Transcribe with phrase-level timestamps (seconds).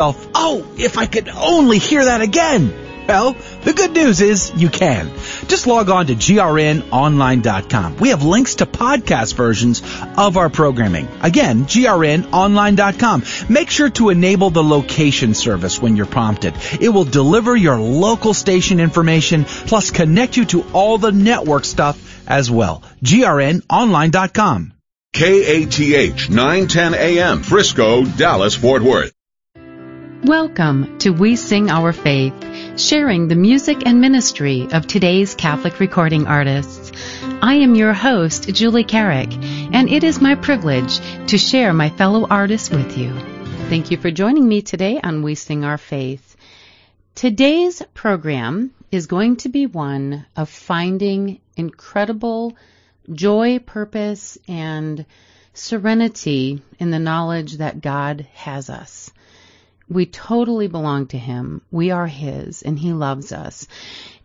[0.00, 2.72] oh, if I could only hear that again.
[3.06, 5.10] Well, the good news is you can.
[5.48, 7.96] Just log on to grnonline.com.
[7.96, 9.82] We have links to podcast versions
[10.16, 11.08] of our programming.
[11.20, 13.24] Again, grnonline.com.
[13.48, 16.54] Make sure to enable the location service when you're prompted.
[16.80, 21.98] It will deliver your local station information plus connect you to all the network stuff
[22.28, 22.84] as well.
[23.02, 24.72] grnonline.com.
[25.12, 29.12] KATH 910 AM, Frisco, Dallas, Fort Worth.
[30.24, 36.26] Welcome to We Sing Our Faith, sharing the music and ministry of today's Catholic recording
[36.26, 36.92] artists.
[37.40, 42.26] I am your host, Julie Carrick, and it is my privilege to share my fellow
[42.28, 43.18] artists with you.
[43.70, 46.36] Thank you for joining me today on We Sing Our Faith.
[47.14, 52.58] Today's program is going to be one of finding incredible
[53.10, 55.06] joy, purpose, and
[55.54, 59.10] serenity in the knowledge that God has us.
[59.90, 61.60] We totally belong to Him.
[61.70, 63.66] We are His, and He loves us.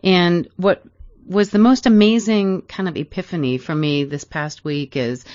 [0.03, 0.83] And what
[1.25, 5.25] was the most amazing kind of epiphany for me this past week is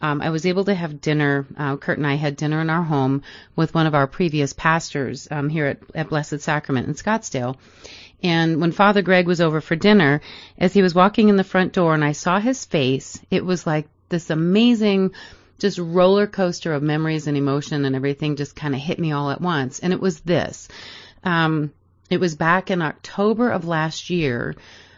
[0.00, 1.46] um, I was able to have dinner.
[1.56, 3.22] Uh, Kurt and I had dinner in our home
[3.56, 7.56] with one of our previous pastors um, here at, at Blessed Sacrament in Scottsdale.
[8.22, 10.20] And when Father Greg was over for dinner,
[10.58, 13.66] as he was walking in the front door and I saw his face, it was
[13.66, 15.12] like this amazing
[15.60, 19.30] just roller coaster of memories and emotion and everything just kind of hit me all
[19.30, 19.78] at once.
[19.78, 20.68] And it was this.
[21.22, 21.72] Um,
[22.08, 24.56] it was back in October of last year.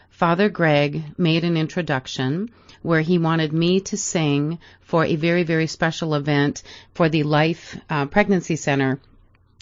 [0.09, 2.51] Father Greg made an introduction
[2.83, 6.63] where he wanted me to sing for a very, very special event
[6.95, 9.01] for the Life uh, Pregnancy Center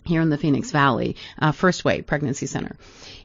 [0.05, 2.77] here in the Phoenix Valley, uh, First Way Pregnancy Center.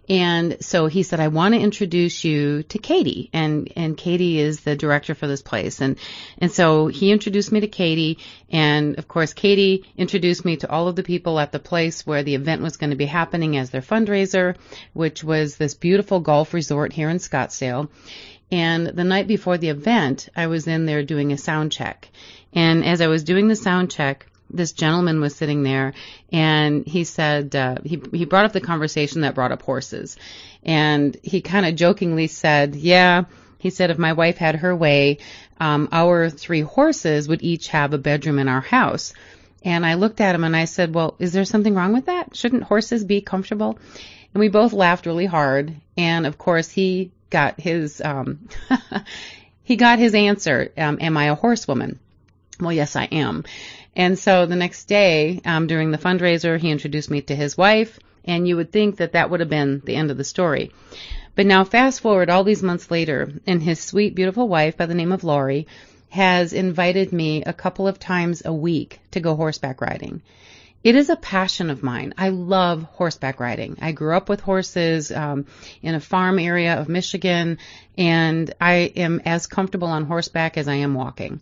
[0.08, 3.30] And so he said, I want to introduce you to Katie.
[3.34, 5.82] And, and Katie is the director for this place.
[5.82, 5.98] And,
[6.38, 8.20] and so he introduced me to Katie.
[8.50, 12.24] And of course, Katie introduced me to all of the people at the place where
[12.24, 14.56] the event was going to be happening as their fundraiser,
[14.94, 17.90] which was this beautiful golf resort here in Scottsdale.
[18.52, 22.10] And the night before the event, I was in there doing a sound check.
[22.54, 25.94] And as I was doing the sound check, this gentleman was sitting there
[26.32, 30.18] and he said uh, he he brought up the conversation that brought up horses.
[30.64, 33.26] And he kind of jokingly said yeah
[33.60, 35.20] he said if my wife had her way
[35.60, 39.14] um, our three horses would each have a bedroom in our house.
[39.64, 42.36] And I looked at him and I said well is there something wrong with that?
[42.36, 43.80] Shouldn't horses be comfortable?
[44.34, 45.76] And we both laughed really hard.
[45.98, 48.48] And of course he got his um,
[49.64, 52.00] he got his answer um, am I a horsewoman?
[52.60, 53.44] Well yes I am
[53.96, 58.00] and so the next day, um, during the fundraiser, he introduced me to his wife,
[58.26, 60.72] and you would think that that would have been the end of the story.
[61.36, 64.96] But now fast forward all these months later, and his sweet, beautiful wife by the
[64.96, 65.68] name of Laurie
[66.10, 70.22] has invited me a couple of times a week to go horseback riding.
[70.82, 72.14] It is a passion of mine.
[72.18, 73.78] I love horseback riding.
[73.82, 75.48] I grew up with horses um,
[75.82, 77.58] in a farm area of Michigan,
[77.98, 81.42] and I am as comfortable on horseback as I am walking.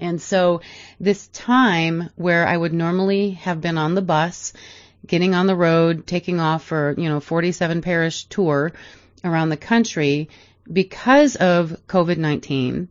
[0.00, 0.60] And so
[1.00, 4.52] this time where I would normally have been on the bus,
[5.06, 8.72] getting on the road, taking off for, you know, 47 parish tour
[9.24, 10.28] around the country,
[10.70, 12.88] because of COVID-19,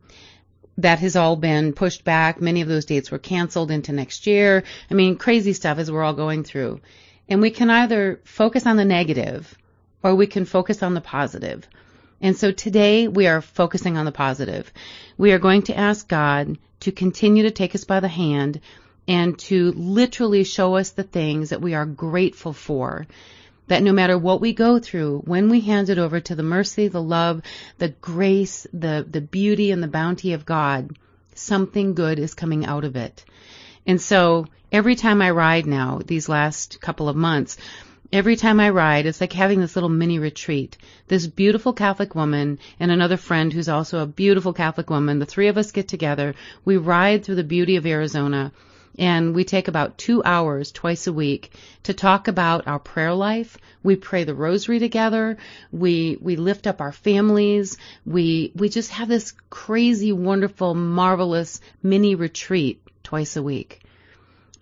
[0.79, 2.41] that has all been pushed back.
[2.41, 4.63] Many of those dates were canceled into next year.
[4.91, 6.81] I mean, crazy stuff as we're all going through.
[7.29, 9.57] And we can either focus on the negative
[10.03, 11.67] or we can focus on the positive.
[12.21, 14.71] And so today we are focusing on the positive.
[15.17, 18.61] We are going to ask God to continue to take us by the hand
[19.07, 23.07] and to literally show us the things that we are grateful for.
[23.67, 26.87] That no matter what we go through, when we hand it over to the mercy,
[26.87, 27.41] the love,
[27.77, 30.97] the grace, the, the beauty and the bounty of God,
[31.35, 33.25] something good is coming out of it.
[33.85, 37.57] And so every time I ride now, these last couple of months,
[38.13, 40.77] Every time I ride, it's like having this little mini retreat.
[41.07, 45.49] This beautiful Catholic woman and another friend who's also a beautiful Catholic woman, the three
[45.49, 46.33] of us get together.
[46.63, 48.53] We ride through the beauty of Arizona
[48.97, 51.51] and we take about two hours twice a week
[51.83, 53.57] to talk about our prayer life.
[53.83, 55.37] We pray the rosary together.
[55.71, 57.77] We, we lift up our families.
[58.05, 63.81] We, we just have this crazy, wonderful, marvelous mini retreat twice a week.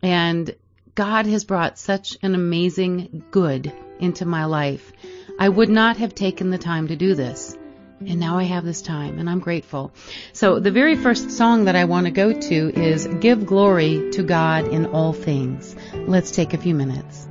[0.01, 0.53] And
[0.95, 4.93] God has brought such an amazing good into my life.
[5.37, 7.57] I would not have taken the time to do this.
[7.99, 9.91] And now I have this time and I'm grateful.
[10.31, 14.23] So the very first song that I want to go to is Give Glory to
[14.23, 15.75] God in All Things.
[15.93, 17.27] Let's take a few minutes.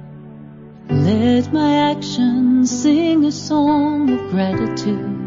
[0.91, 5.23] Let my actions sing a song of gratitude.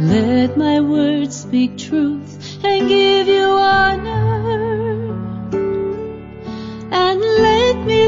[0.00, 4.93] Let my words speak truth and give you honor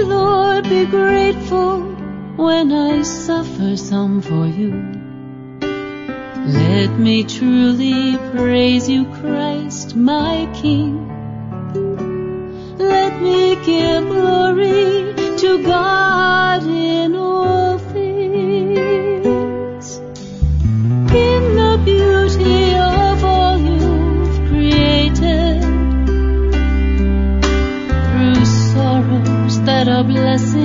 [0.05, 1.81] Lord, be grateful
[2.37, 4.73] when I suffer some for you.
[6.47, 11.09] Let me truly praise you, Christ, my King.
[12.79, 19.16] Let me give glory to God in all things.
[30.15, 30.56] Sorrows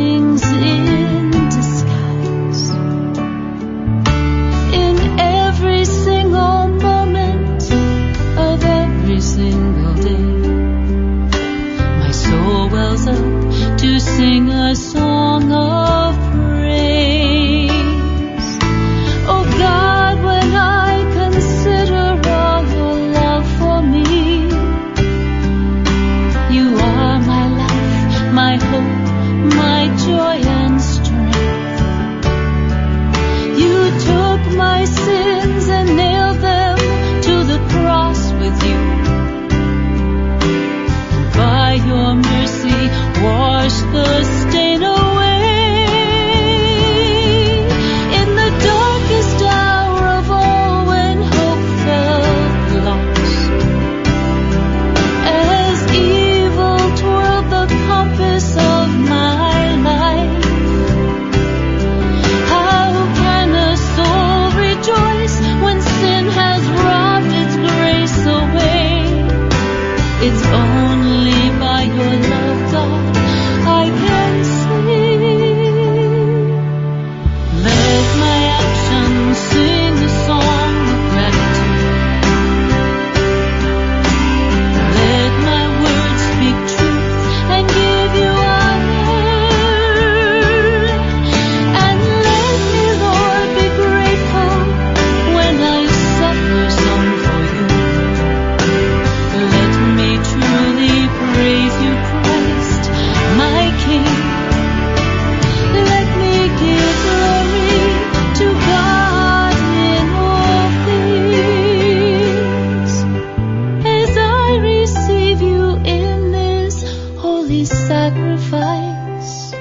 [118.22, 119.54] sacrifice,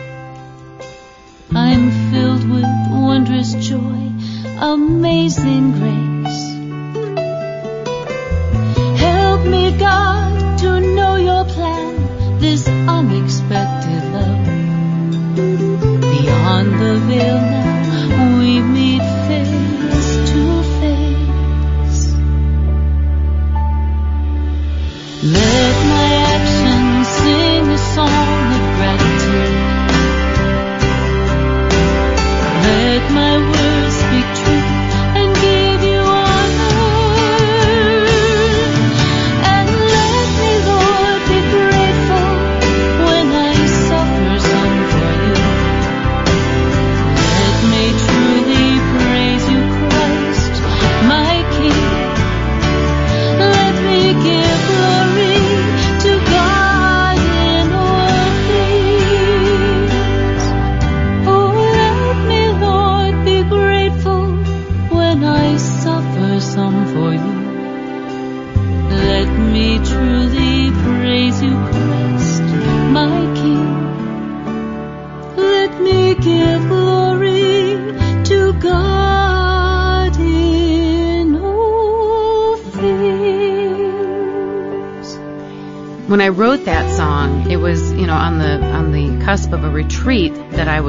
[1.54, 4.12] I'm filled with wondrous joy,
[4.60, 5.49] amazing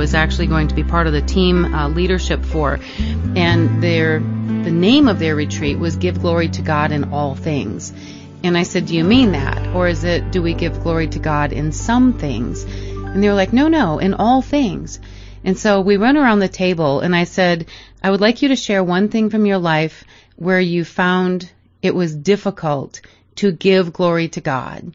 [0.02, 2.80] was actually going to be part of the team uh, leadership for,
[3.36, 7.94] and their the name of their retreat was "Give Glory to God in All Things."
[8.44, 11.20] And I said, "Do you mean that, or is it do we give glory to
[11.20, 15.00] God in some things?" And they were like, "No, no, in all things."
[15.44, 17.68] And so we went around the table, and I said,
[18.02, 20.04] "I would like you to share one thing from your life
[20.36, 21.48] where you found
[21.84, 23.02] it was difficult
[23.36, 24.94] to give glory to God."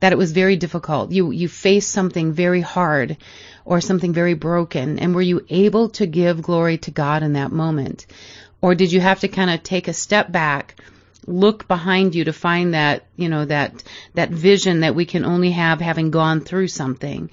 [0.00, 1.10] That it was very difficult.
[1.12, 3.16] You you faced something very hard
[3.64, 7.52] or something very broken and were you able to give glory to God in that
[7.52, 8.06] moment?
[8.60, 10.80] Or did you have to kind of take a step back,
[11.26, 15.50] look behind you to find that, you know, that that vision that we can only
[15.52, 17.30] have having gone through something?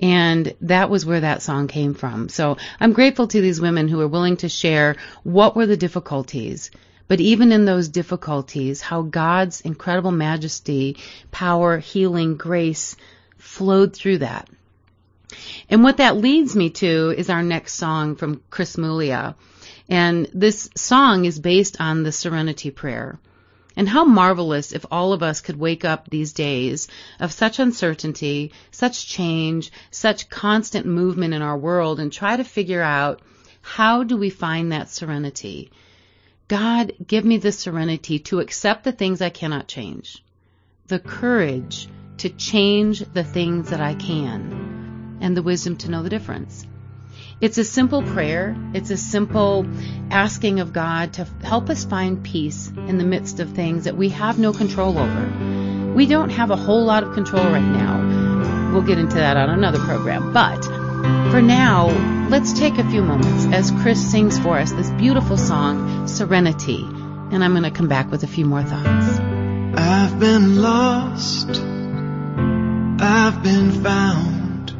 [0.00, 2.28] And that was where that song came from.
[2.28, 6.70] So I'm grateful to these women who are willing to share what were the difficulties
[7.08, 10.96] but even in those difficulties, how God's incredible majesty,
[11.30, 12.96] power, healing, grace
[13.38, 14.48] flowed through that.
[15.68, 19.34] And what that leads me to is our next song from Chris Muglia.
[19.88, 23.18] And this song is based on the Serenity Prayer.
[23.76, 26.88] And how marvelous if all of us could wake up these days
[27.20, 32.82] of such uncertainty, such change, such constant movement in our world and try to figure
[32.82, 33.20] out
[33.60, 35.70] how do we find that serenity?
[36.48, 40.22] God, give me the serenity to accept the things I cannot change,
[40.86, 41.88] the courage
[42.18, 46.64] to change the things that I can, and the wisdom to know the difference.
[47.40, 48.56] It's a simple prayer.
[48.74, 49.66] It's a simple
[50.10, 54.10] asking of God to help us find peace in the midst of things that we
[54.10, 55.92] have no control over.
[55.94, 58.72] We don't have a whole lot of control right now.
[58.72, 60.32] We'll get into that on another program.
[60.32, 60.64] But
[61.30, 61.88] for now,
[62.28, 66.82] let's take a few moments as Chris sings for us this beautiful song, Serenity.
[66.82, 69.18] And I'm going to come back with a few more thoughts.
[69.78, 71.50] I've been lost.
[73.00, 74.72] I've been found.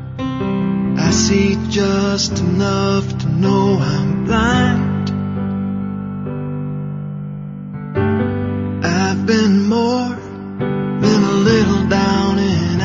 [0.98, 5.10] I see just enough to know I'm blind.
[8.84, 12.16] I've been more than a little down.
[12.26, 12.75] Too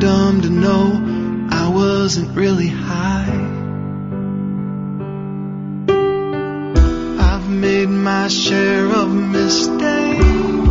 [0.00, 3.48] dumb to know I wasn't really high.
[7.18, 10.69] I've made my share of mistakes.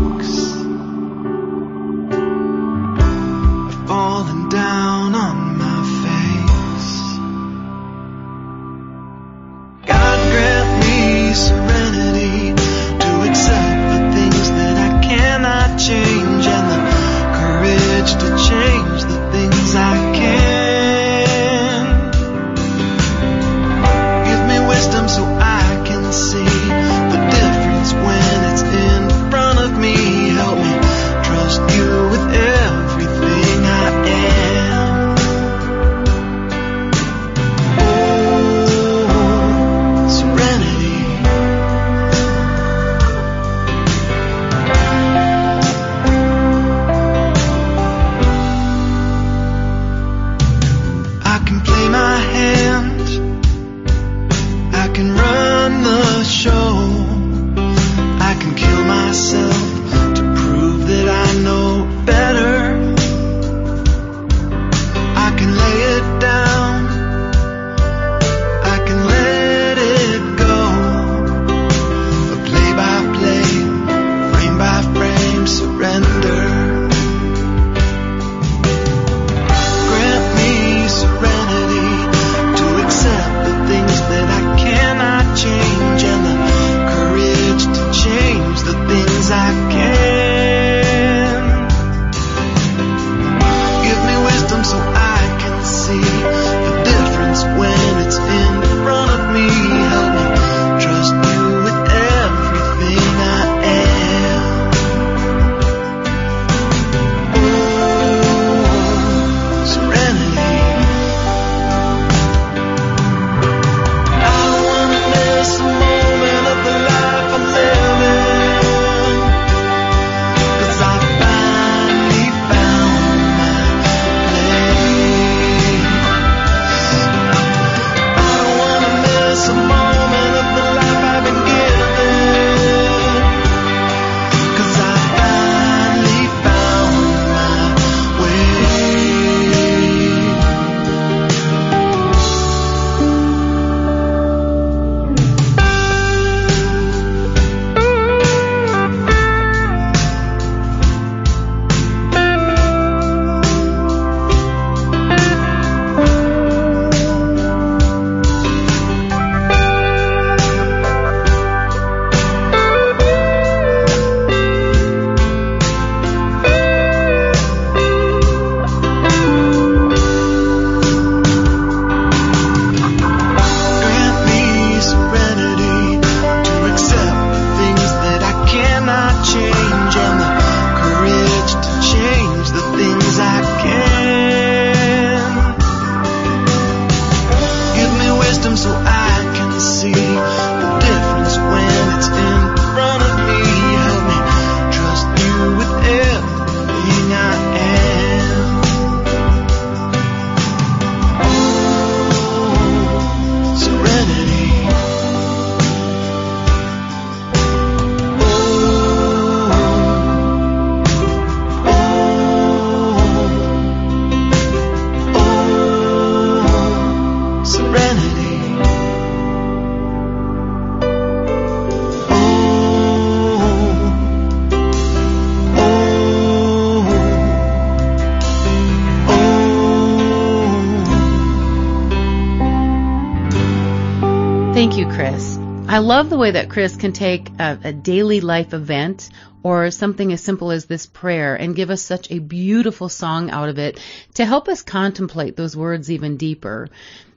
[235.80, 239.10] I love the way that Chris can take a, a daily life event
[239.44, 243.48] or something as simple as this prayer and give us such a beautiful song out
[243.48, 243.80] of it
[244.16, 246.68] to help us contemplate those words even deeper.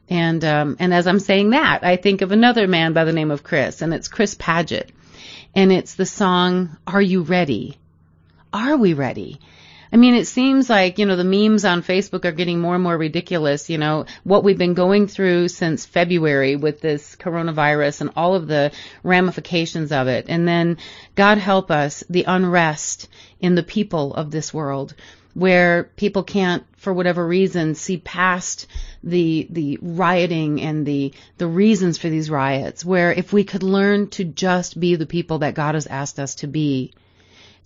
[0.09, 3.33] And um, and as I'm saying that, I think of another man by the name
[3.33, 4.91] of Chris, and it's Chris Padgett,
[5.57, 7.79] and it's the song "Are You Ready?"
[8.53, 9.41] Are we ready?
[9.93, 12.83] I mean, it seems like, you know, the memes on Facebook are getting more and
[12.83, 13.69] more ridiculous.
[13.69, 18.47] You know, what we've been going through since February with this coronavirus and all of
[18.47, 18.73] the
[19.03, 20.27] ramifications of it.
[20.29, 20.79] And then,
[21.15, 23.09] God help us, the unrest
[23.39, 24.95] in the people of this world
[25.35, 28.67] where people can't, for whatever reason, see past
[29.03, 32.85] the the rioting and the the reasons for these riots.
[32.85, 36.37] Where if we could learn to just be the people that God has asked us
[36.37, 36.93] to be,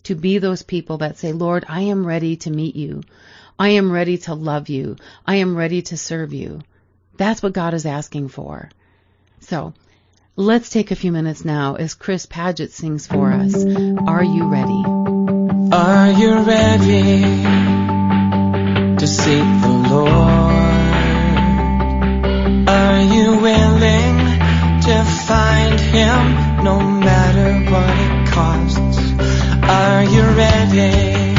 [0.05, 3.03] to be those people that say, Lord, I am ready to meet you.
[3.59, 4.97] I am ready to love you.
[5.27, 6.61] I am ready to serve you.
[7.17, 8.71] That's what God is asking for.
[9.41, 9.73] So
[10.37, 13.55] let's take a few minutes now as Chris Padgett sings for us.
[13.55, 14.83] Are you ready?
[15.73, 17.23] Are you ready
[18.97, 20.13] to seek the Lord?
[22.69, 24.17] Are you willing
[24.83, 29.26] to find Him no matter what it costs?
[29.69, 31.35] Are you ready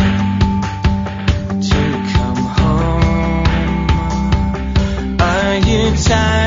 [1.70, 1.80] to
[2.14, 3.46] come home?
[5.22, 6.47] Are you tired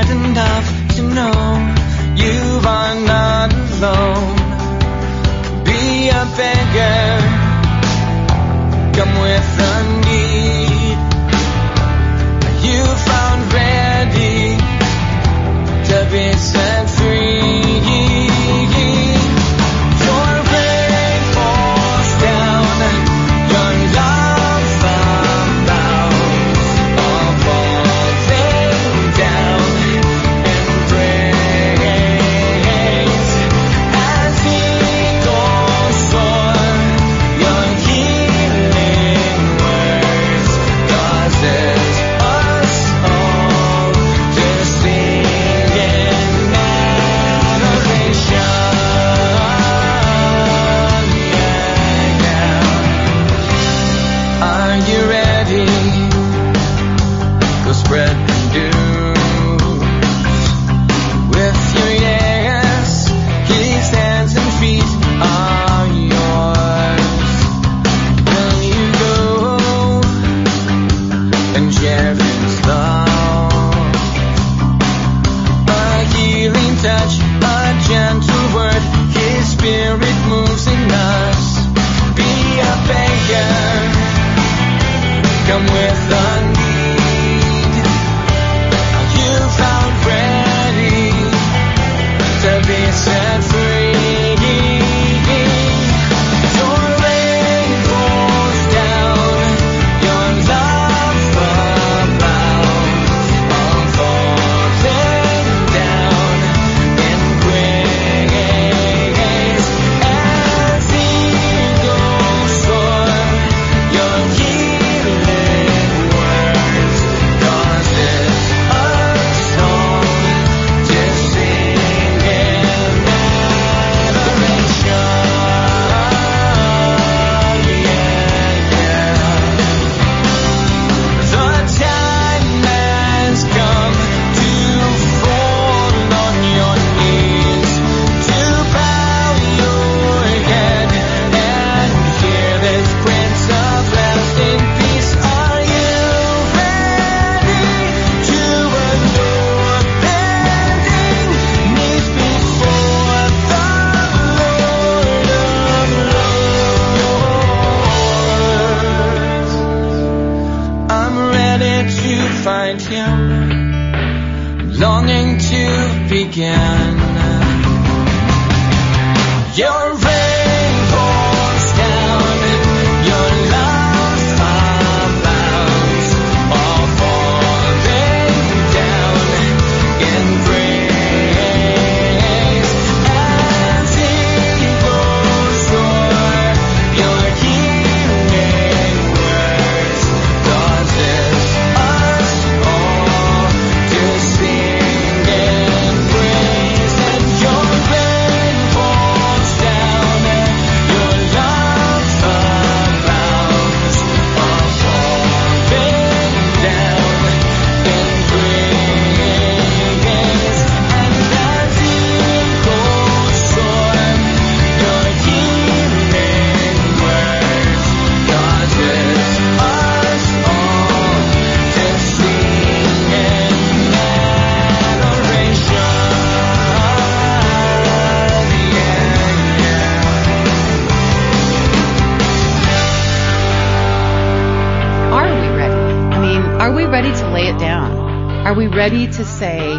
[238.50, 239.78] Are we ready to say,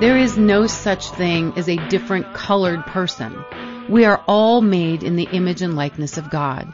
[0.00, 3.44] there is no such thing as a different colored person?
[3.90, 6.72] We are all made in the image and likeness of God.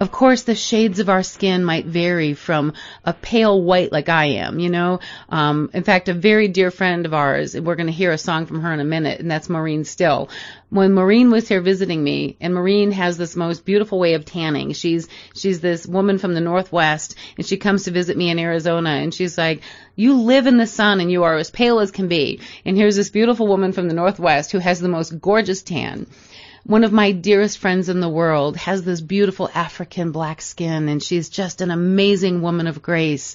[0.00, 2.72] Of course, the shades of our skin might vary from
[3.04, 5.00] a pale white like I am, you know.
[5.28, 8.46] Um, in fact, a very dear friend of ours, we're going to hear a song
[8.46, 10.30] from her in a minute, and that's Maureen Still.
[10.70, 14.72] When Maureen was here visiting me, and Maureen has this most beautiful way of tanning.
[14.72, 18.88] She's she's this woman from the Northwest, and she comes to visit me in Arizona,
[18.90, 19.60] and she's like,
[19.96, 22.96] "You live in the sun, and you are as pale as can be." And here's
[22.96, 26.06] this beautiful woman from the Northwest who has the most gorgeous tan
[26.64, 31.02] one of my dearest friends in the world has this beautiful African black skin, and
[31.02, 33.34] she's just an amazing woman of grace.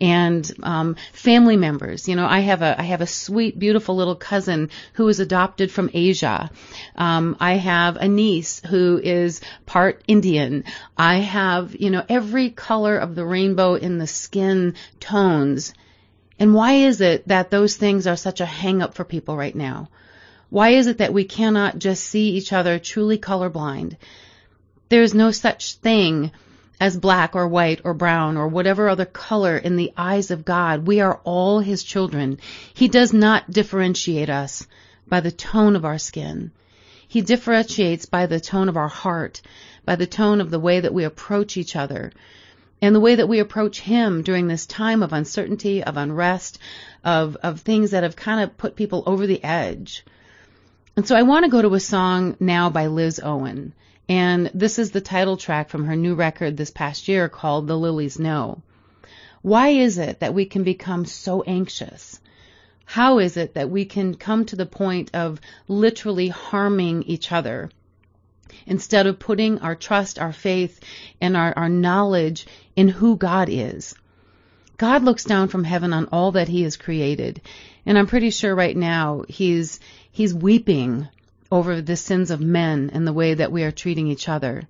[0.00, 4.16] And um, family members, you know, I have a I have a sweet, beautiful little
[4.16, 6.50] cousin who was adopted from Asia.
[6.96, 10.64] Um, I have a niece who is part Indian.
[10.96, 15.74] I have, you know, every color of the rainbow in the skin tones.
[16.38, 19.54] And why is it that those things are such a hang up for people right
[19.54, 19.88] now?
[20.54, 23.96] Why is it that we cannot just see each other truly colorblind?
[24.88, 26.30] There is no such thing
[26.78, 30.86] as black or white or brown or whatever other color in the eyes of God.
[30.86, 32.38] We are all His children.
[32.72, 34.64] He does not differentiate us
[35.08, 36.52] by the tone of our skin.
[37.08, 39.42] He differentiates by the tone of our heart,
[39.84, 42.12] by the tone of the way that we approach each other,
[42.80, 46.60] and the way that we approach Him during this time of uncertainty, of unrest,
[47.02, 50.04] of, of things that have kind of put people over the edge.
[50.96, 53.72] And so I want to go to a song now by Liz Owen.
[54.08, 57.76] And this is the title track from her new record this past year called The
[57.76, 58.62] Lilies Know.
[59.42, 62.20] Why is it that we can become so anxious?
[62.84, 67.70] How is it that we can come to the point of literally harming each other
[68.66, 70.78] instead of putting our trust, our faith,
[71.20, 73.94] and our, our knowledge in who God is?
[74.76, 77.40] God looks down from heaven on all that He has created.
[77.86, 79.80] And I'm pretty sure right now He's
[80.14, 81.08] He's weeping
[81.50, 84.62] over the sins of men and the way that we are treating each other.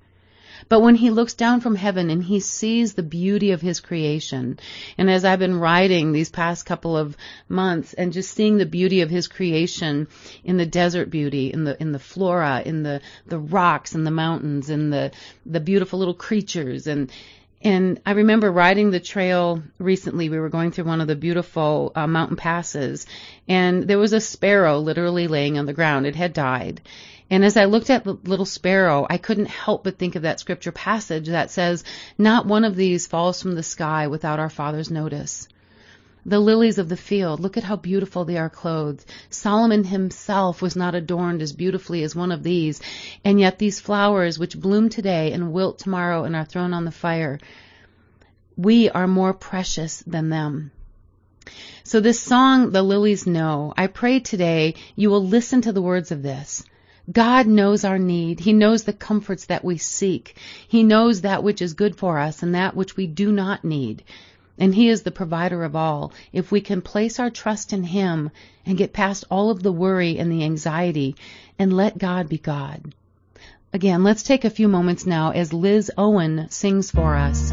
[0.71, 4.59] But when he looks down from heaven and he sees the beauty of his creation,
[4.97, 7.15] and as I've been riding these past couple of
[7.47, 10.09] months and just seeing the beauty of his creation
[10.45, 14.11] in the desert beauty, in the in the flora, in the the rocks and the
[14.11, 15.11] mountains, and the
[15.45, 17.13] the beautiful little creatures and
[17.65, 20.29] and I remember riding the trail recently.
[20.29, 23.07] We were going through one of the beautiful uh, mountain passes,
[23.49, 26.07] and there was a sparrow literally laying on the ground.
[26.07, 26.83] It had died.
[27.31, 30.41] And as I looked at the little sparrow, I couldn't help but think of that
[30.41, 31.83] scripture passage that says,
[32.19, 35.49] Not one of these falls from the sky without our Father's notice.
[36.27, 39.05] The lilies of the field, look at how beautiful they are clothed.
[39.29, 42.81] Solomon himself was not adorned as beautifully as one of these,
[43.25, 46.91] and yet these flowers which bloom today and wilt tomorrow and are thrown on the
[46.91, 47.39] fire,
[48.57, 50.71] we are more precious than them.
[51.83, 56.11] So this song, The Lilies Know, I pray today you will listen to the words
[56.11, 56.65] of this.
[57.13, 58.41] God knows our need.
[58.41, 60.39] He knows the comforts that we seek.
[60.67, 64.05] He knows that which is good for us and that which we do not need.
[64.59, 66.13] And He is the provider of all.
[66.33, 68.31] If we can place our trust in Him
[68.65, 71.17] and get past all of the worry and the anxiety
[71.59, 72.95] and let God be God.
[73.73, 77.51] Again, let's take a few moments now as Liz Owen sings for us,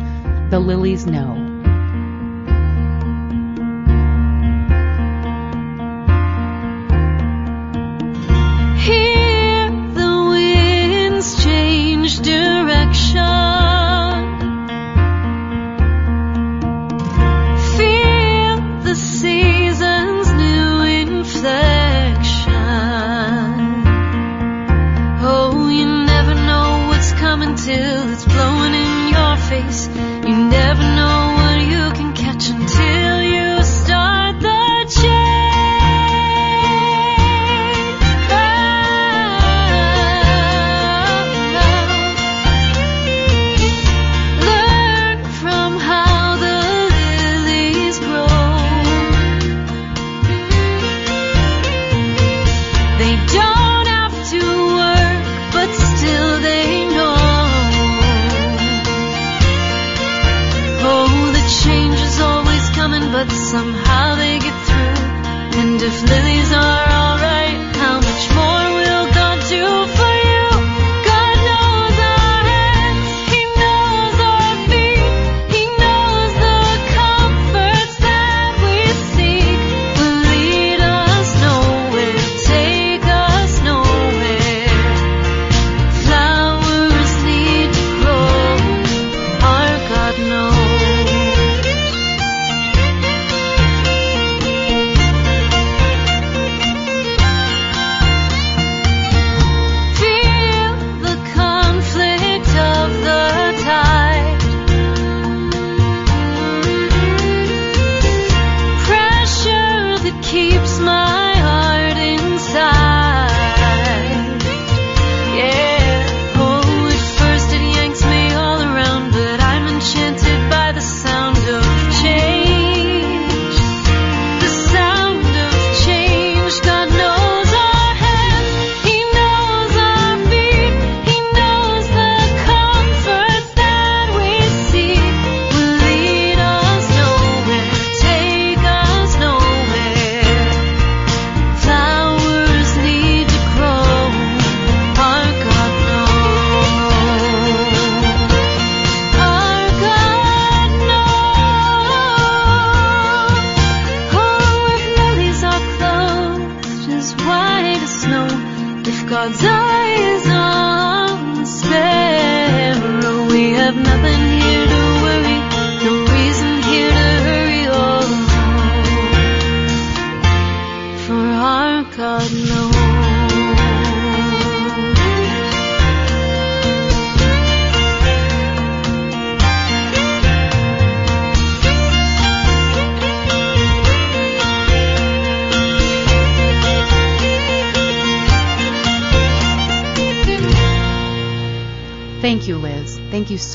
[0.51, 1.50] The Lilies Know.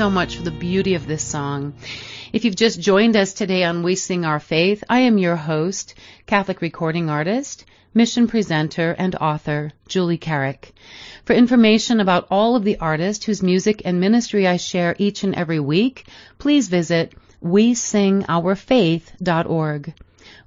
[0.07, 1.75] So much for the beauty of this song.
[2.33, 5.97] If you've just joined us today on We Sing Our Faith, I am your host,
[6.27, 10.73] Catholic recording artist, mission presenter, and author, Julie Carrick.
[11.25, 15.35] For information about all of the artists whose music and ministry I share each and
[15.35, 16.07] every week,
[16.39, 19.95] please visit wesingourfaith.org.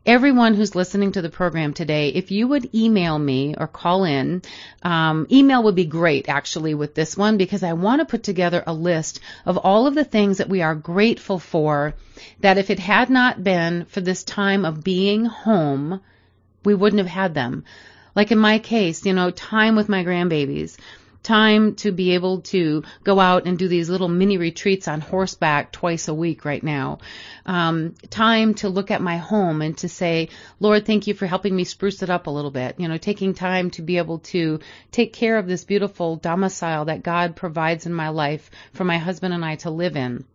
[0.05, 4.41] everyone who's listening to the program today, if you would email me or call in,
[4.81, 8.63] um, email would be great actually with this one because I want to put together
[8.65, 11.93] a list of all of the things that we are grateful for
[12.39, 16.01] that if it had not been for this time of being home,
[16.65, 17.63] we wouldn't have had them.
[18.15, 20.77] Like in my case, you know, time with my grandbabies
[21.23, 25.71] time to be able to go out and do these little mini retreats on horseback
[25.71, 26.99] twice a week right now.
[27.45, 30.29] Um, time to look at my home and to say,
[30.59, 32.79] Lord, thank you for helping me spruce it up a little bit.
[32.79, 34.59] You know, taking time to be able to
[34.91, 39.33] take care of this beautiful domicile that God provides in my life for my husband
[39.33, 40.25] and I to live in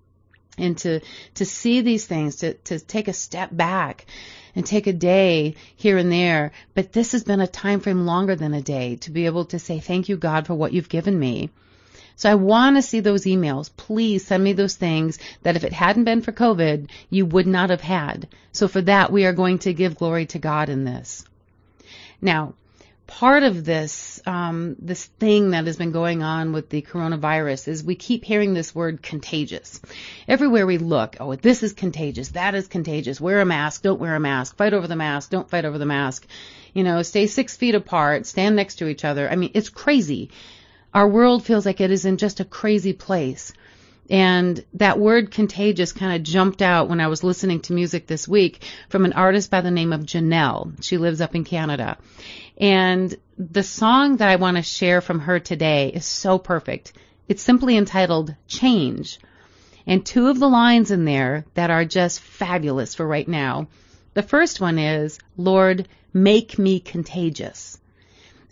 [0.58, 1.00] and to
[1.34, 4.06] to see these things to to take a step back
[4.54, 6.52] and take a day here and there.
[6.74, 9.58] But this has been a time frame longer than a day to be able to
[9.58, 11.50] say thank you god for what you've given me.
[12.18, 13.70] So i want to see those emails.
[13.76, 17.70] Please send me those things that if it hadn't been for covid you would not
[17.70, 18.28] have had.
[18.52, 21.24] So for that we are going to give glory to god in this.
[22.20, 22.54] Now
[23.06, 27.84] part of this um, this thing that has been going on with the coronavirus is
[27.84, 29.80] we keep hearing this word contagious.
[30.26, 33.20] Everywhere we look, oh, this is contagious, that is contagious.
[33.20, 34.56] Wear a mask, don't wear a mask.
[34.56, 36.26] Fight over the mask, don't fight over the mask.
[36.74, 39.28] You know, stay six feet apart, stand next to each other.
[39.30, 40.30] I mean, it's crazy.
[40.92, 43.52] Our world feels like it is in just a crazy place.
[44.08, 48.28] And that word contagious kind of jumped out when I was listening to music this
[48.28, 50.82] week from an artist by the name of Janelle.
[50.82, 51.98] She lives up in Canada.
[52.58, 56.92] And the song that I want to share from her today is so perfect.
[57.28, 59.18] It's simply entitled Change.
[59.86, 63.68] And two of the lines in there that are just fabulous for right now.
[64.14, 67.78] The first one is, Lord, make me contagious.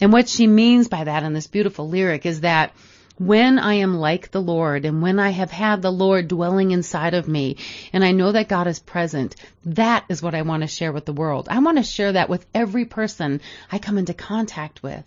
[0.01, 2.75] And what she means by that in this beautiful lyric is that
[3.19, 7.15] when I am like the Lord and when I have had the Lord dwelling inside
[7.15, 7.59] of me
[7.93, 11.05] and I know that God is present, that is what I want to share with
[11.05, 11.49] the world.
[11.49, 15.05] I want to share that with every person I come into contact with.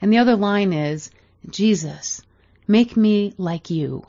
[0.00, 1.10] And the other line is,
[1.50, 2.22] Jesus,
[2.66, 4.04] make me like you.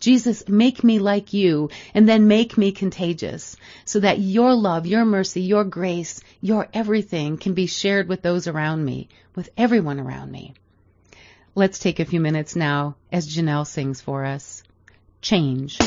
[0.00, 5.04] Jesus, make me like you and then make me contagious so that your love, your
[5.04, 10.30] mercy, your grace, your everything can be shared with those around me, with everyone around
[10.30, 10.54] me.
[11.58, 14.62] Let's take a few minutes now as Janelle sings for us.
[15.22, 15.78] Change.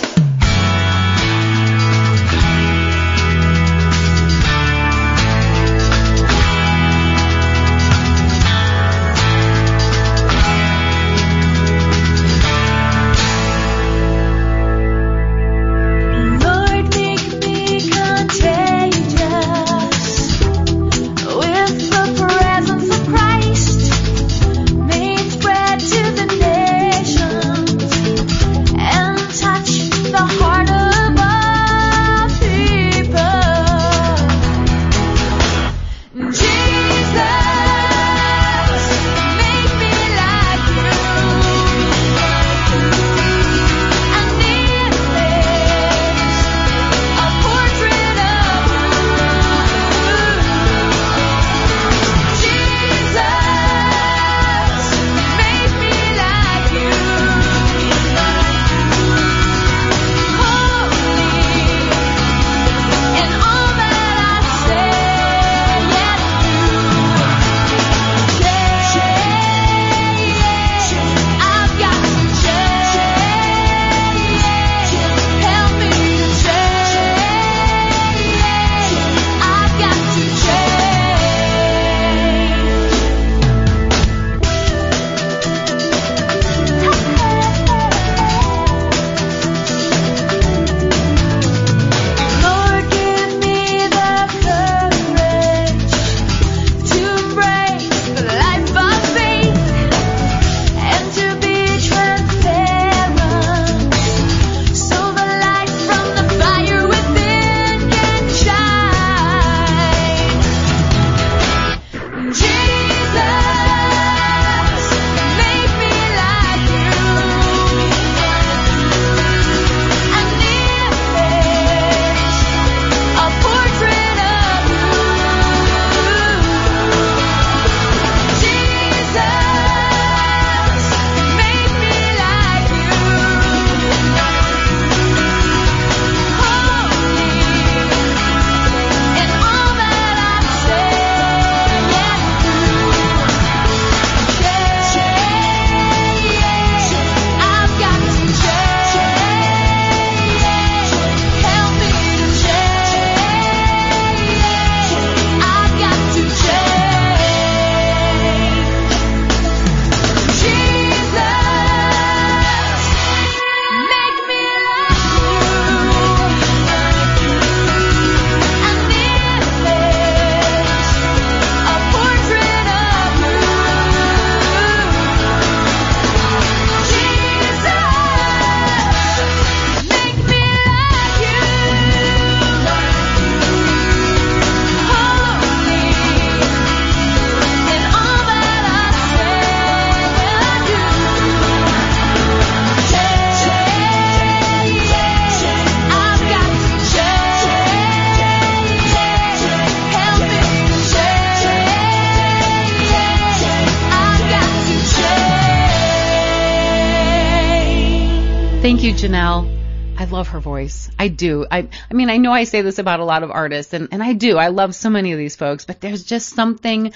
[209.99, 210.89] I love her voice.
[210.97, 211.45] I do.
[211.51, 214.01] I, I mean, I know I say this about a lot of artists, and, and
[214.01, 214.37] I do.
[214.37, 216.93] I love so many of these folks, but there's just something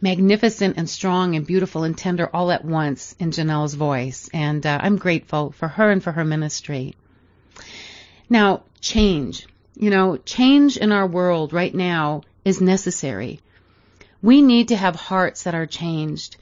[0.00, 4.30] magnificent and strong and beautiful and tender all at once in Janelle's voice.
[4.32, 6.94] And uh, I'm grateful for her and for her ministry.
[8.30, 9.48] Now, change.
[9.74, 13.40] You know, change in our world right now is necessary.
[14.22, 16.36] We need to have hearts that are changed.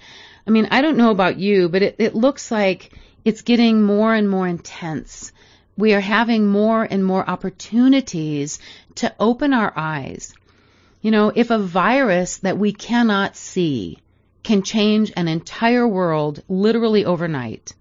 [0.46, 2.92] I mean, I don't know about you, but it, it looks like
[3.24, 5.32] it's getting more and more intense.
[5.76, 8.58] We are having more and more opportunities
[8.96, 10.32] to open our eyes.
[11.02, 13.98] You know, if a virus that we cannot see
[14.42, 17.74] can change an entire world literally overnight,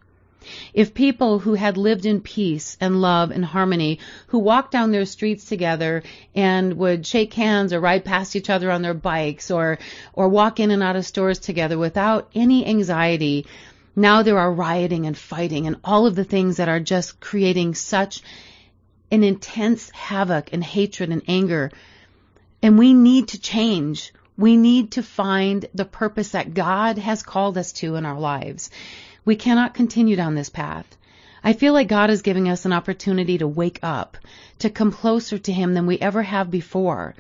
[0.74, 5.06] if people who had lived in peace and love and harmony, who walked down their
[5.06, 6.04] streets together
[6.36, 9.80] and would shake hands or ride past each other on their bikes or,
[10.14, 13.46] or walk in and out of stores together without any anxiety,
[13.96, 17.76] now there are rioting and fighting and all of the things that are just creating
[17.76, 18.22] such
[19.12, 21.72] an intense havoc and hatred and anger.
[22.62, 24.14] And we need to change.
[24.38, 28.70] We need to find the purpose that God has called us to in our lives.
[29.24, 30.86] We cannot continue down this path.
[31.44, 34.18] I feel like God is giving us an opportunity to wake up,
[34.60, 37.16] to come closer to Him than we ever have before.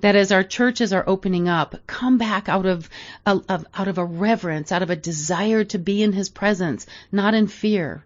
[0.00, 2.88] That as our churches are opening up, come back out of,
[3.26, 7.34] of out of a reverence, out of a desire to be in His presence, not
[7.34, 8.04] in fear.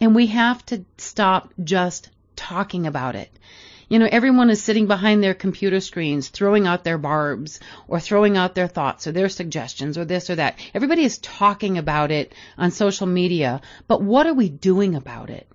[0.00, 3.30] And we have to stop just talking about it.
[3.88, 8.36] You know, everyone is sitting behind their computer screens, throwing out their barbs or throwing
[8.36, 10.58] out their thoughts or their suggestions or this or that.
[10.74, 15.48] Everybody is talking about it on social media, but what are we doing about it?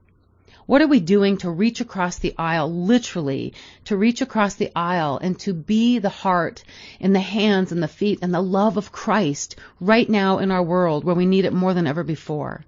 [0.65, 3.53] What are we doing to reach across the aisle, literally,
[3.85, 6.63] to reach across the aisle and to be the heart
[7.01, 10.63] and the hands and the feet and the love of Christ right now in our
[10.63, 12.63] world where we need it more than ever before?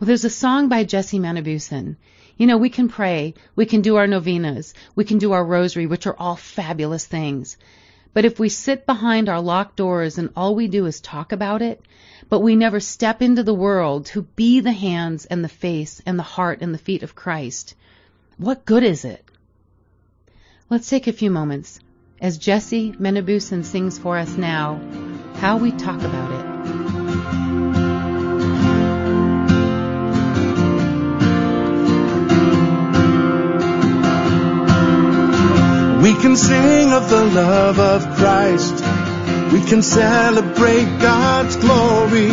[0.00, 1.96] Well, there's a song by Jesse Manibusan.
[2.36, 5.86] You know, we can pray, we can do our novenas, we can do our rosary,
[5.86, 7.56] which are all fabulous things.
[8.14, 11.62] But if we sit behind our locked doors and all we do is talk about
[11.62, 11.80] it,
[12.28, 16.18] but we never step into the world to be the hands and the face and
[16.18, 17.74] the heart and the feet of Christ,
[18.36, 19.24] what good is it?
[20.68, 21.80] Let's take a few moments
[22.20, 24.80] as Jesse Manibusan sings for us now,
[25.36, 26.51] how we talk about it.
[36.02, 38.74] We can sing of the love of Christ.
[39.52, 42.30] We can celebrate God's glory.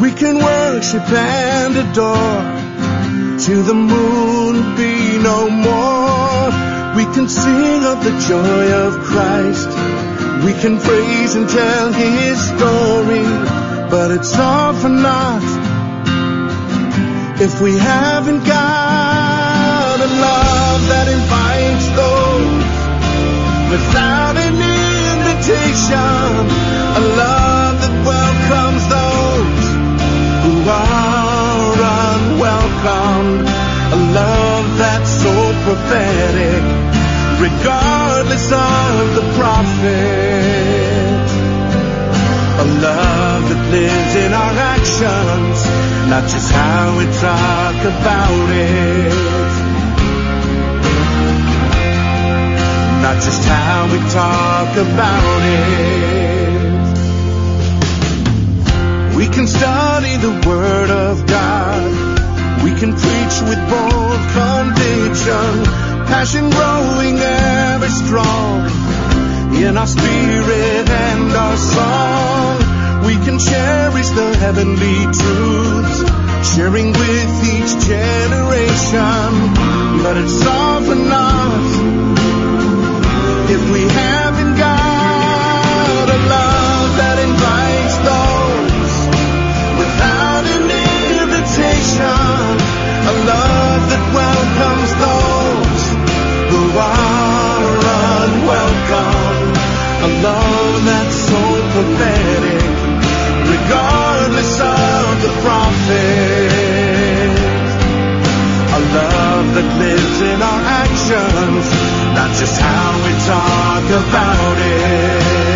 [0.00, 2.42] We can worship and adore.
[3.46, 6.46] To the moon be no more.
[6.96, 9.68] We can sing of the joy of Christ.
[10.46, 13.26] We can praise and tell His story.
[13.90, 15.42] But it's all for naught
[17.38, 20.53] if we haven't got a love
[23.74, 26.30] without an invitation,
[26.94, 29.64] a love that welcomes those
[30.44, 31.74] who are
[32.14, 33.46] unwelcomed,
[33.96, 35.34] a love that's so
[35.66, 36.62] prophetic,
[37.42, 41.26] regardless of the prophet,
[42.62, 45.56] a love that lives in our actions,
[46.12, 49.43] not just how we talk about it.
[53.14, 56.74] Not just how we talk about it.
[59.16, 61.92] We can study the Word of God.
[62.64, 65.64] We can preach with bold conviction,
[66.10, 68.68] passion growing ever strong
[69.62, 72.58] in our spirit and our song.
[73.06, 75.98] We can cherish the heavenly truths,
[76.54, 79.30] sharing with each generation.
[80.02, 82.23] But it's all for naught
[86.98, 88.96] that invites those
[89.78, 90.70] without an
[112.16, 115.54] that's just how we talk about it.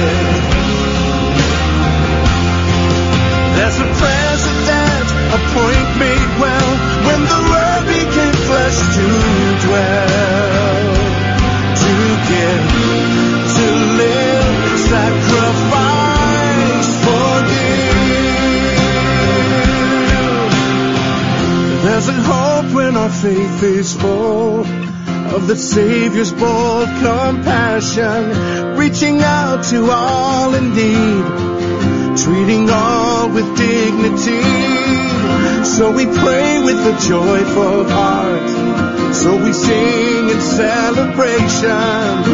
[3.57, 5.07] There's a president,
[5.39, 6.71] appoint me well,
[7.07, 9.07] when the word became flesh to
[9.67, 10.83] dwell,
[11.83, 11.93] to
[12.31, 12.65] give,
[13.57, 13.67] to
[14.01, 17.89] live, sacrifice, forgive.
[21.85, 24.67] There's a hope when our faith is bold
[25.39, 34.43] of the Savior's bold compassion, reaching out to all in need, treating all with dignity.
[35.65, 39.15] So we pray with a joyful heart.
[39.15, 42.25] So we sing in celebration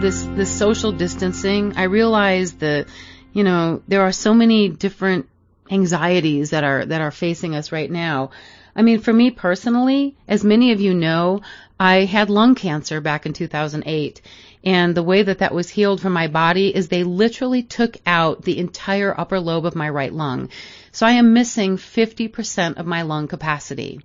[0.00, 1.76] this social distancing.
[1.76, 2.86] I realize that,
[3.32, 5.28] you know, there are so many different
[5.70, 8.30] anxieties that are that are facing us right now.
[8.74, 11.42] I mean, for me personally, as many of you know,
[11.78, 14.22] I had lung cancer back in 2008.
[14.62, 18.42] And the way that that was healed from my body is they literally took out
[18.42, 20.50] the entire upper lobe of my right lung.
[20.92, 24.00] So I am missing 50% of my lung capacity.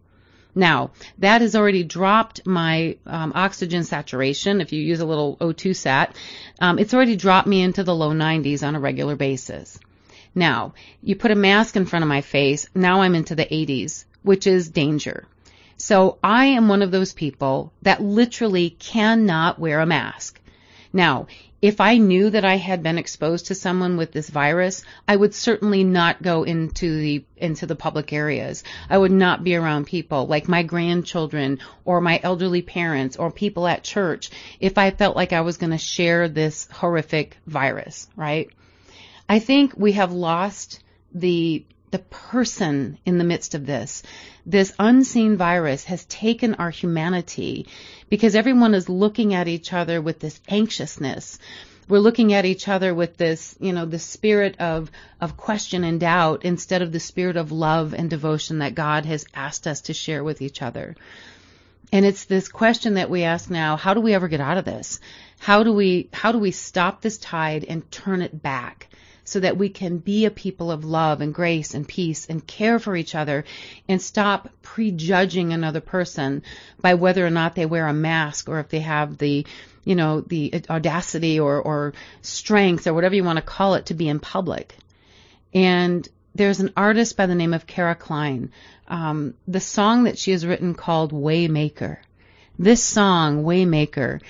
[0.55, 4.61] Now, that has already dropped my um, oxygen saturation.
[4.61, 6.15] If you use a little O2 sat,
[6.61, 9.77] um, it's already dropped me into the low 90s on a regular basis.
[10.33, 14.05] Now, you put a mask in front of my face, now I'm into the 80s,
[14.23, 15.25] which is danger.
[15.77, 20.39] So I am one of those people that literally cannot wear a mask.
[20.93, 21.27] Now,
[21.65, 25.33] if I knew that I had been exposed to someone with this virus, I would
[25.33, 28.63] certainly not go into the into the public areas.
[28.87, 33.65] I would not be around people like my grandchildren or my elderly parents or people
[33.65, 38.47] at church if I felt like I was going to share this horrific virus, right?
[39.27, 40.83] I think we have lost
[41.15, 44.03] the the person in the midst of this.
[44.45, 47.67] This unseen virus has taken our humanity
[48.09, 51.39] because everyone is looking at each other with this anxiousness.
[51.87, 54.91] We're looking at each other with this, you know, the spirit of,
[55.21, 59.25] of question and doubt instead of the spirit of love and devotion that God has
[59.33, 60.97] asked us to share with each other.
[61.93, 64.65] And it's this question that we ask now, how do we ever get out of
[64.65, 64.99] this?
[65.39, 68.89] How do we, how do we stop this tide and turn it back?
[69.25, 72.79] So that we can be a people of love and grace and peace and care
[72.79, 73.43] for each other
[73.89, 76.43] and stop prejudging another person
[76.79, 79.45] by whether or not they wear a mask or if they have the
[79.83, 83.93] you know the audacity or or strength or whatever you want to call it to
[83.93, 84.75] be in public.
[85.53, 88.51] And there's an artist by the name of Kara Klein.
[88.87, 91.97] Um, the song that she has written called Waymaker.
[92.57, 94.21] This song Waymaker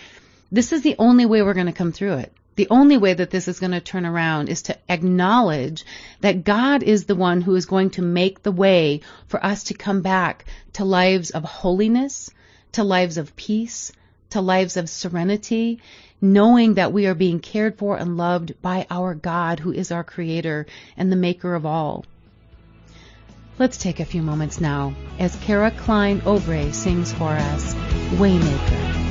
[0.52, 3.32] this is the only way we're going to come through it the only way that
[3.32, 5.86] this is going to turn around is to acknowledge
[6.22, 9.74] that God is the one who is going to make the way for us to
[9.74, 12.30] come back to lives of holiness,
[12.74, 13.92] to lives of peace,
[14.30, 15.82] to lives of serenity,
[16.22, 20.04] knowing that we are being cared for and loved by our God who is our
[20.04, 22.06] creator and the maker of all.
[23.58, 27.74] Let's take a few moments now as Kara Klein Obre sings for us
[28.16, 29.05] Waymaker.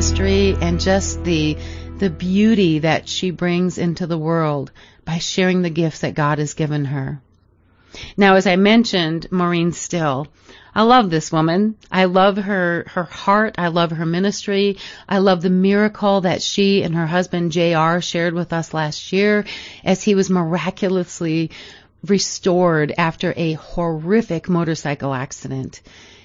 [0.00, 1.58] And just the
[1.98, 4.72] the beauty that she brings into the world
[5.04, 7.20] by sharing the gifts that God has given her.
[8.16, 10.28] Now, as I mentioned, Maureen Still,
[10.74, 11.76] I love this woman.
[11.92, 13.56] I love her, her heart.
[13.58, 14.78] I love her ministry.
[15.06, 19.44] I love the miracle that she and her husband JR shared with us last year
[19.84, 21.50] as he was miraculously
[22.06, 25.82] restored after a horrific motorcycle accident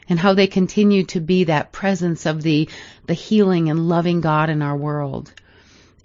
[0.07, 2.69] and how they continue to be that presence of the,
[3.05, 5.31] the healing and loving God in our world.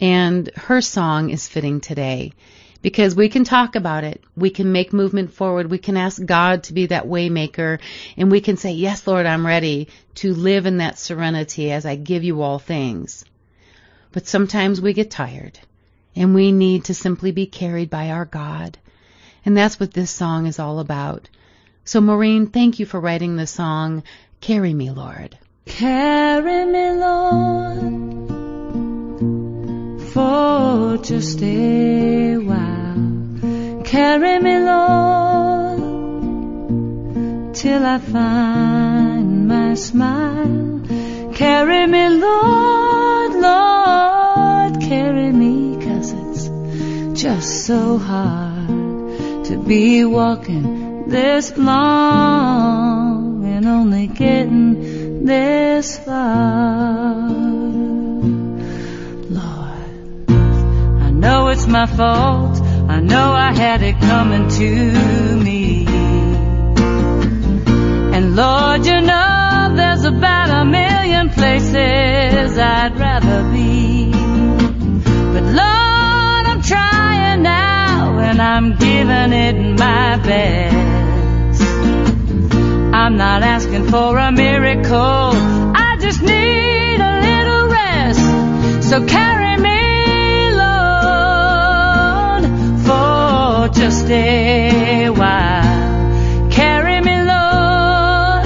[0.01, 2.33] And her song is fitting today
[2.83, 4.23] because we can talk about it.
[4.35, 5.71] We can make movement forward.
[5.71, 7.81] We can ask God to be that waymaker
[8.17, 11.97] and we can say, yes, Lord, I'm ready to live in that serenity as I
[11.97, 13.25] give you all things.
[14.13, 15.59] But sometimes we get tired
[16.17, 18.79] and we need to simply be carried by our God.
[19.45, 21.29] And that's what this song is all about.
[21.85, 24.03] So Maureen, thank you for writing the song,
[24.41, 25.39] Carry Me, Lord.
[25.67, 27.81] Carry me, Lord,
[30.13, 33.83] for just a while.
[33.85, 35.81] Carry me, Lord,
[37.55, 40.83] till I find my smile.
[41.35, 46.51] Carry me, Lord, Lord, carry me, cause it's
[47.21, 48.69] just so hard
[49.47, 57.29] to be walking this long and only getting this far.
[59.29, 60.31] Lord,
[61.03, 62.61] I know it's my fault.
[62.89, 65.87] I know I had it coming to me.
[68.15, 74.20] And Lord, you know there's about a million places I'd rather be.
[78.41, 81.63] And I'm giving it my best.
[82.95, 85.31] I'm not asking for a miracle.
[85.87, 88.21] I just need a little rest.
[88.89, 89.81] So carry me,
[90.65, 92.45] Lord,
[92.87, 96.51] for just a while.
[96.51, 98.45] Carry me, Lord,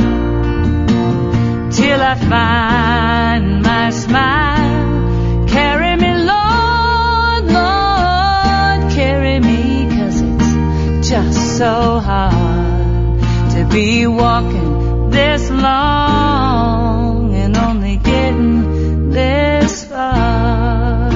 [1.72, 2.73] till I find
[13.74, 21.10] be walking this long and only getting this far.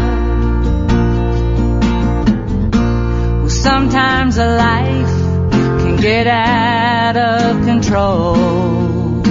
[3.39, 5.15] Well, sometimes a life
[5.83, 9.23] can get out of control.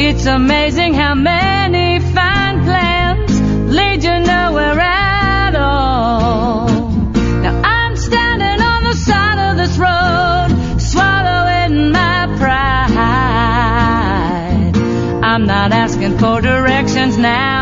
[0.00, 1.33] It's amazing how many
[16.34, 17.53] for directions now.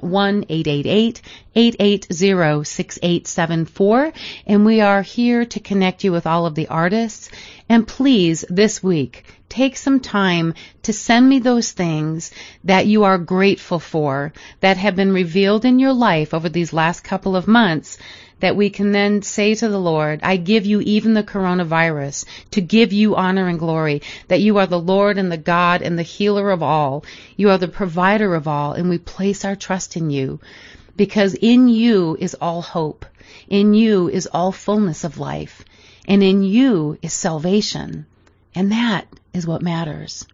[1.56, 4.12] 1-888-880-6874.
[4.46, 7.30] And we are here to connect you with all of the artists.
[7.68, 12.30] And please, this week, take some time to send me those things
[12.64, 17.02] that you are grateful for that have been revealed in your life over these last
[17.02, 17.98] couple of months
[18.38, 22.62] that we can then say to the Lord, I give you even the coronavirus to
[22.62, 26.02] give you honor and glory, that you are the Lord and the God and the
[26.02, 27.04] healer of all.
[27.36, 30.40] You are the provider of all, and we place our trust in you
[31.00, 33.06] because in you is all hope.
[33.48, 35.64] In you is all fullness of life.
[36.06, 38.04] And in you is salvation.
[38.54, 40.26] And that is what matters.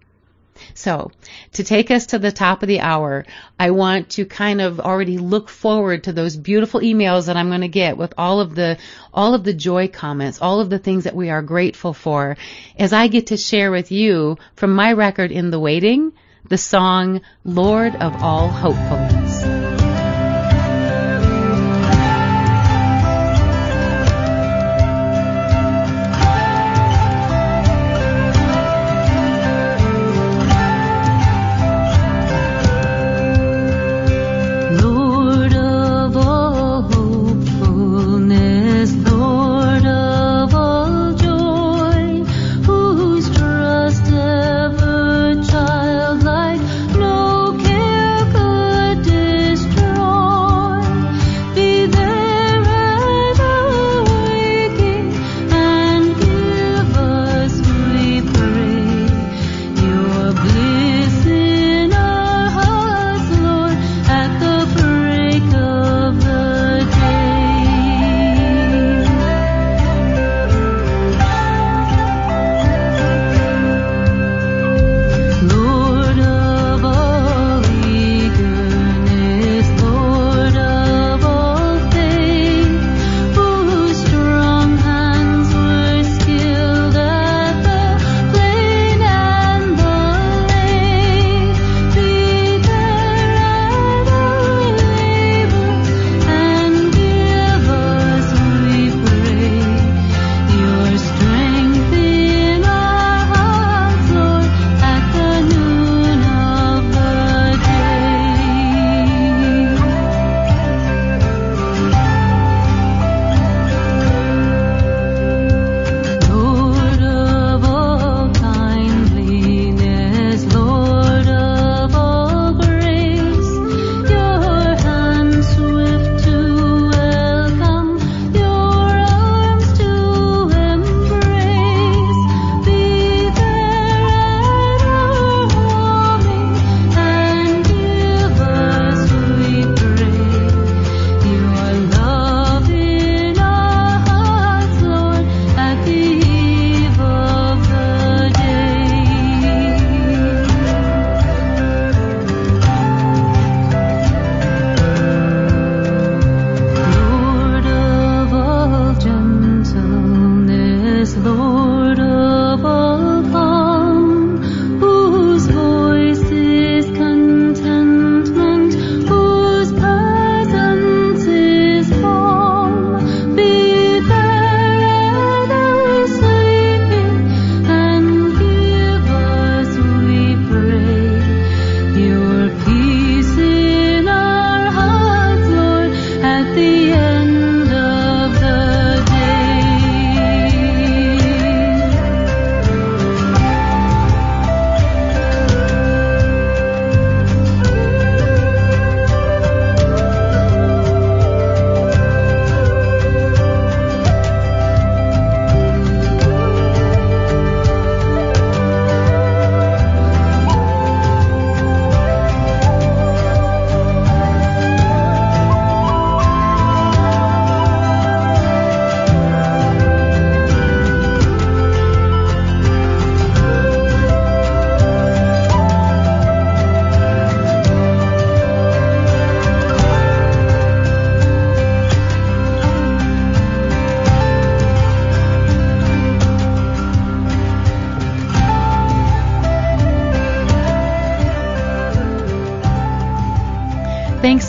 [0.74, 1.12] So,
[1.52, 3.26] to take us to the top of the hour,
[3.60, 7.60] I want to kind of already look forward to those beautiful emails that I'm going
[7.60, 8.76] to get with all of the
[9.14, 12.36] all of the joy comments, all of the things that we are grateful for
[12.76, 16.12] as I get to share with you from my record in the waiting
[16.48, 19.35] the song Lord of All Hopefulness.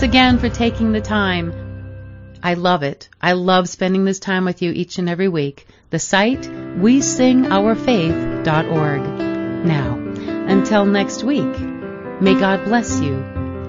[0.07, 1.51] Again for taking the time.
[2.41, 3.09] I love it.
[3.21, 5.67] I love spending this time with you each and every week.
[5.89, 9.01] The site, wesingourfaith.org.
[9.65, 9.95] Now,
[10.47, 11.59] until next week,
[12.21, 13.15] may God bless you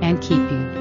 [0.01, 0.78] and keep you.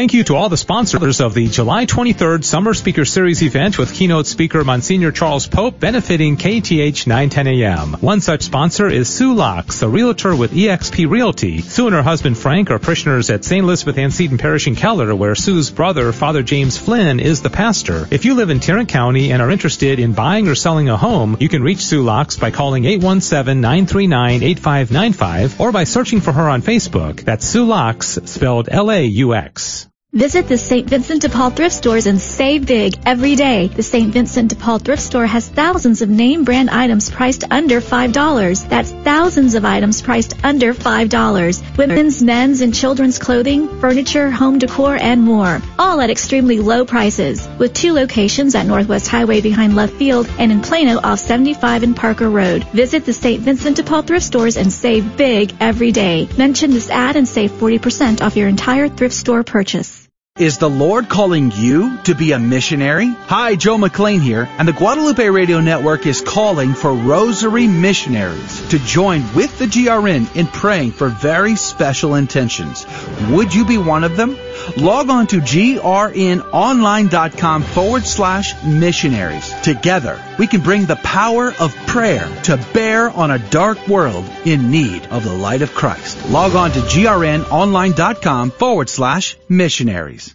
[0.00, 3.92] Thank you to all the sponsors of the July 23rd Summer Speaker Series event with
[3.92, 7.92] keynote speaker Monsignor Charles Pope benefiting KATH 910 AM.
[8.00, 11.60] One such sponsor is Sue Laux, a realtor with eXp Realty.
[11.60, 13.62] Sue and her husband Frank are parishioners at St.
[13.62, 18.08] Elizabeth Ann Seton Parish in Keller, where Sue's brother, Father James Flynn, is the pastor.
[18.10, 21.36] If you live in Tarrant County and are interested in buying or selling a home,
[21.40, 27.20] you can reach Sue Laux by calling 817-939-8595 or by searching for her on Facebook.
[27.20, 29.89] That's Sue Laux, spelled L-A-U-X.
[30.12, 30.90] Visit the St.
[30.90, 33.68] Vincent de Paul thrift stores and save big every day.
[33.68, 34.12] The St.
[34.12, 38.68] Vincent de Paul thrift store has thousands of name brand items priced under $5.
[38.68, 41.76] That's thousands of items priced under $5.
[41.78, 45.62] Women's, men's, and children's clothing, furniture, home decor, and more.
[45.78, 47.48] All at extremely low prices.
[47.60, 51.94] With two locations at Northwest Highway behind Love Field and in Plano off 75 and
[51.94, 52.64] Parker Road.
[52.72, 53.40] Visit the St.
[53.42, 56.28] Vincent de Paul thrift stores and save big every day.
[56.36, 59.99] Mention this ad and save 40% off your entire thrift store purchase.
[60.38, 63.08] Is the Lord calling you to be a missionary?
[63.26, 68.78] Hi, Joe McLean here, and the Guadalupe Radio Network is calling for Rosary missionaries to
[68.78, 72.86] join with the GRN in praying for very special intentions.
[73.28, 74.38] Would you be one of them?
[74.76, 79.52] Log on to grnonline.com forward slash missionaries.
[79.62, 84.70] Together, we can bring the power of prayer to bear on a dark world in
[84.70, 86.28] need of the light of Christ.
[86.28, 90.34] Log on to grnonline.com forward slash missionaries.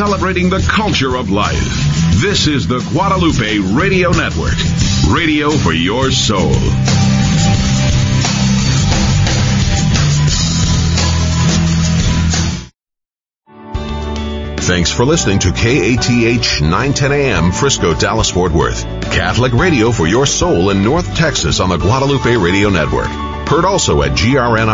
[0.02, 1.62] celebrating the culture of life.
[2.24, 4.58] This is the Guadalupe Radio Network,
[5.14, 6.56] radio for your soul.
[14.66, 18.84] Thanks for listening to KATH 910 AM Frisco, Dallas, Fort Worth.
[19.12, 23.10] Catholic radio for your soul in North Texas on the Guadalupe Radio Network.
[23.52, 24.72] Heard also at grnonline.com.